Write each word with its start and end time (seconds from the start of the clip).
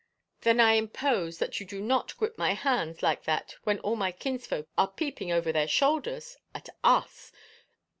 """Then 0.41 0.59
I 0.59 0.73
impose 0.73 1.37
that 1.37 1.59
you 1.59 1.65
do 1.67 1.79
not 1.79 2.17
grip 2.17 2.35
my 2.35 2.53
hands 2.55 3.03
like 3.03 3.25
that 3.25 3.51
when 3.65 3.77
all 3.81 3.95
my 3.95 4.11
kinsfolk 4.11 4.67
are 4.75 4.87
peeping 4.87 5.31
over 5.31 5.51
their 5.51 5.67
shoulders, 5.67 6.39
at 6.55 6.69
us! 6.83 7.31